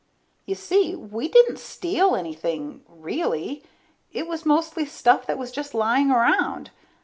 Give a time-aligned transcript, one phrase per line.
[0.47, 3.61] You see, we didn't steal anything, really.
[4.11, 6.71] It was mostly stuff that was just lying around.